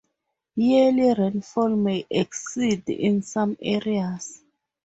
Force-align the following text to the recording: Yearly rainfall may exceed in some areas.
Yearly 0.55 1.13
rainfall 1.13 1.75
may 1.75 2.07
exceed 2.09 2.89
in 2.89 3.21
some 3.21 3.55
areas. 3.61 4.41